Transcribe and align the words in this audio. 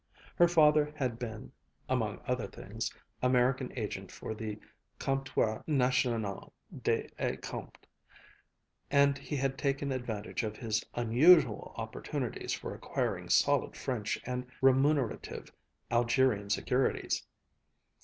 Her 0.35 0.47
father 0.47 0.91
had 0.97 1.19
been 1.19 1.51
(among 1.87 2.23
other 2.25 2.47
things) 2.47 2.91
American 3.21 3.71
agent 3.77 4.11
for 4.11 4.33
the 4.33 4.59
Comptoir 4.97 5.63
National 5.67 6.55
des 6.75 7.07
Escomptes, 7.19 7.83
and 8.89 9.15
he 9.19 9.35
had 9.35 9.59
taken 9.59 9.91
advantage 9.91 10.41
of 10.41 10.57
his 10.57 10.83
unusual 10.95 11.73
opportunities 11.77 12.51
for 12.51 12.73
acquiring 12.73 13.29
solid 13.29 13.77
French 13.77 14.19
and 14.25 14.47
remunerative 14.59 15.51
Algerian 15.91 16.49
securities. 16.49 17.27